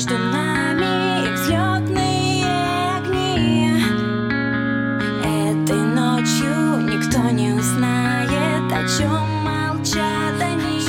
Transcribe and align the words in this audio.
между 0.00 0.16
нами 0.16 1.30
взлетные 1.34 2.46
огни. 2.96 3.70
Этой 5.22 5.82
ночью 5.82 6.80
никто 6.88 7.20
не 7.30 7.52
узнает, 7.52 8.72
о 8.72 8.82
чем 8.88 9.44
молчат 9.44 10.40
они. 10.40 10.80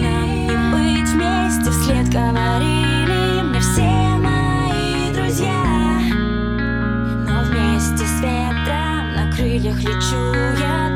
Нам 0.00 0.46
не 0.46 0.56
быть 0.72 1.10
вместе, 1.10 1.70
вслед 1.70 2.08
говорили 2.08 3.42
мне 3.42 3.60
все 3.60 4.16
мои 4.16 5.12
друзья. 5.12 5.64
Но 7.26 7.42
вместе 7.42 8.06
с 8.06 8.20
ветром 8.22 9.14
на 9.16 9.30
крыльях 9.36 9.80
лечу 9.80 10.32
я 10.58 10.87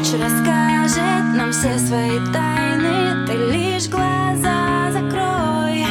Ночь 0.00 0.12
расскажет 0.18 1.36
нам 1.36 1.52
все 1.52 1.78
свои 1.78 2.18
тайны. 2.32 3.26
Ты 3.26 3.34
лишь 3.52 3.86
глаза 3.90 4.90
закрой. 4.90 5.84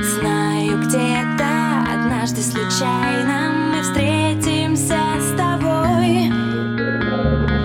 Знаю, 0.00 0.78
где-то 0.78 1.84
однажды 1.92 2.40
случайно 2.40 3.52
Мы 3.70 3.82
встретимся 3.82 4.96
с 5.20 5.36
тобой. 5.36 6.30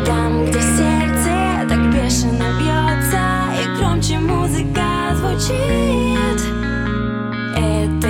Там, 0.05 0.47
где 0.47 0.59
сердце 0.59 1.65
так 1.69 1.93
бешено 1.93 2.49
бьется 2.59 3.23
И 3.57 3.77
громче 3.77 4.19
музыка 4.19 5.15
звучит. 5.15 6.41
Это 7.55 8.00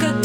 только 0.00 0.21